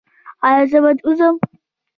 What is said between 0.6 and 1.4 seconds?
زه باید ووځم؟